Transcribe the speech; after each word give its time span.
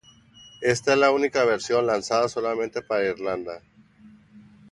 Esta 0.61 0.93
es 0.93 0.97
la 0.97 1.11
única 1.11 1.43
versión, 1.45 1.85
lanzada 1.85 2.27
solamente 2.27 2.81
para 2.81 3.03
Irlanda. 3.05 3.61